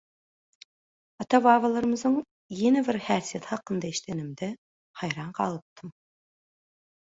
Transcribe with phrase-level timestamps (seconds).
[1.25, 2.15] Ata-babalarymyzyň
[2.61, 4.51] ýene bir häsiýeti hakynda eşdenimde
[5.05, 5.97] haýran galypdym.